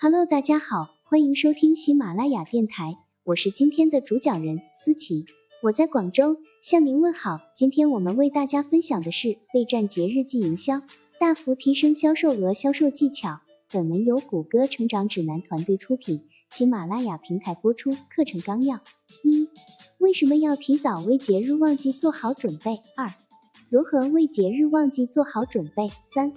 [0.00, 5.26] Hello，大家好，欢迎收听喜马拉雅电台，我是今天的主讲人思琪，
[5.60, 7.40] 我在广州向您问好。
[7.52, 10.82] 今天我们为大家分享的是备战节日季营销，
[11.18, 13.40] 大幅提升销售额、销售技巧。
[13.72, 17.90] 本文由谷歌成长指南团队出品，喜马拉雅平台播出。
[17.90, 18.78] 课程纲要：
[19.24, 19.48] 一、
[19.98, 22.78] 为什么要提早为节日旺季做好准备？
[22.96, 23.08] 二、
[23.68, 25.88] 如何为节日旺季做好准备？
[26.04, 26.32] 三、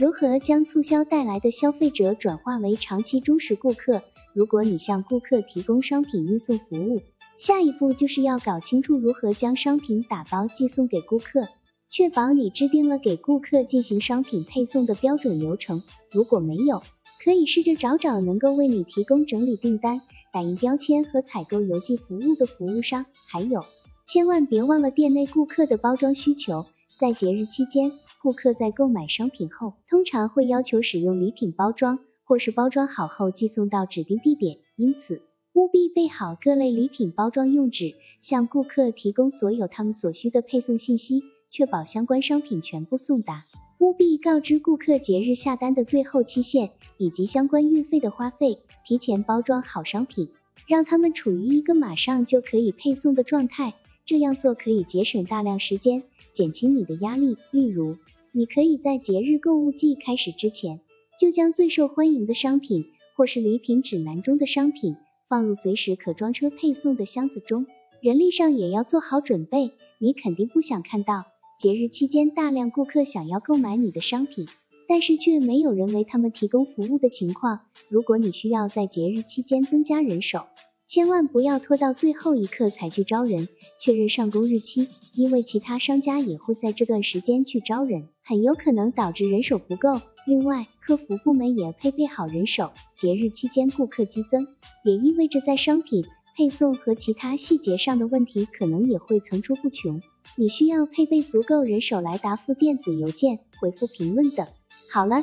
[0.00, 4.02] 如何将促销带来的消费者转化为长期忠实顾客？
[4.32, 7.02] 如果你向顾客提供商品运送服务，
[7.36, 11.48] 下一步就是要搞清楚如何将商品打包寄送给顾客，
[11.90, 15.82] 确保你制定了给顾客进行商品配送的标准流程。
[16.10, 16.82] 如果没有，
[17.22, 20.00] 可以试着找找能够为你提供整理订单、
[20.32, 23.04] 打印标签和采购邮寄服务的服务商。
[23.28, 23.62] 还有，
[24.06, 26.64] 千万别忘了店内顾客的包装需求，
[26.98, 27.92] 在节日期间。
[28.22, 35.22] 顾客在购买商品后，通常会要求使用礼品包装，或是包装好后寄送到指定地点，因此
[35.54, 43.42] 务必备好各类礼品包装用纸，向顾客提供所有他们所需的配送信息，确保相关商品全部送达。
[43.78, 50.28] 务必告知顾客节日下单的最后期限以及相关运费的花费，提前包装好商品，
[50.66, 53.72] 让他们处于一个马上就可以配送的状态。
[54.06, 57.36] 这样做可以节省大量时间，减轻你的压力。
[57.52, 57.96] 例如，
[58.32, 60.80] 你可以在节日购物季开始之前，
[61.18, 64.96] 就将最受欢迎的商品或是礼品指南中的商品
[65.28, 67.66] 放入随时可装车配送的箱子中。
[68.00, 71.26] 人力上也要做好准备，你肯定不想看到
[71.58, 74.48] 节日期间大量顾客想要购买你的商品，
[74.88, 77.60] 但是却没有人为他们提供服务的情况。
[77.90, 80.46] 如果你需要在节日期间增加人手，
[80.90, 83.46] 千万不要拖到最后一刻才去招人，
[83.78, 90.00] 确认上工日期，因为其他商家也会在这段时间去招人，很有可能导致人手不够。
[90.26, 92.72] 另外，客服部门也配备好人手。
[92.92, 94.48] 节日期间顾客激增，
[94.84, 96.04] 也意味着在商品
[96.36, 100.02] 配送和其他细节上的问题可能也会层出不穷，
[100.36, 104.44] 你需要配备足够人手来答复电子邮件、回复评论等。
[104.92, 105.22] 好了。